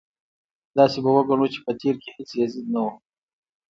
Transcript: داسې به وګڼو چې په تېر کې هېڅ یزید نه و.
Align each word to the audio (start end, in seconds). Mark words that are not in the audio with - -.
داسې 0.77 0.97
به 1.03 1.09
وګڼو 1.15 1.45
چې 1.53 1.59
په 1.65 1.71
تېر 1.79 1.95
کې 2.01 2.09
هېڅ 2.15 2.29
یزید 2.41 2.67
نه 2.73 2.79
و. 2.85 2.87